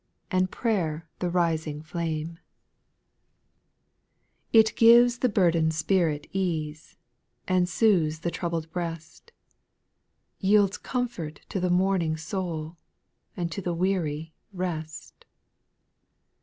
[0.31, 2.35] And prayer the rising ^dimie.
[2.37, 2.45] *
[4.51, 4.53] 92 SPIRITUAL SONGS.
[4.53, 4.59] 2.
[4.59, 6.95] It gives the burdened spirit ease,
[7.47, 9.31] And soothes the troubled breast,
[10.39, 12.77] Yields comfort to the mourning soul,
[13.37, 15.23] And to the weary rest.